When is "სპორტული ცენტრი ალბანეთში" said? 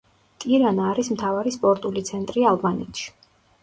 1.59-3.11